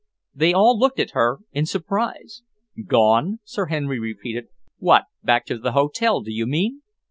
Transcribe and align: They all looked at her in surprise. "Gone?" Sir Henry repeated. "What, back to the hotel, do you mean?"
They 0.33 0.51
all 0.51 0.79
looked 0.79 0.99
at 0.99 1.11
her 1.11 1.41
in 1.51 1.67
surprise. 1.67 2.41
"Gone?" 2.87 3.37
Sir 3.43 3.67
Henry 3.67 3.99
repeated. 3.99 4.47
"What, 4.79 5.03
back 5.23 5.45
to 5.45 5.59
the 5.59 5.73
hotel, 5.73 6.21
do 6.21 6.31
you 6.33 6.47
mean?" 6.47 6.81